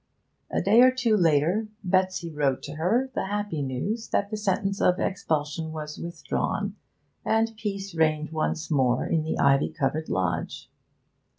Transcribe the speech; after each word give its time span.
A 0.49 0.63
day 0.63 0.81
or 0.81 0.89
two 0.89 1.15
later 1.15 1.67
Betsy 1.83 2.31
wrote 2.31 2.63
to 2.63 2.73
her 2.73 3.11
the 3.13 3.27
happy 3.27 3.61
news 3.61 4.09
that 4.09 4.31
the 4.31 4.35
sentence 4.35 4.81
of 4.81 4.97
expulsion 4.99 5.71
was 5.71 5.99
withdrawn, 5.99 6.75
and 7.23 7.51
peace 7.55 7.93
reigned 7.93 8.31
once 8.31 8.71
more 8.71 9.05
in 9.05 9.21
the 9.21 9.37
ivy 9.37 9.69
covered 9.69 10.09
lodge. 10.09 10.71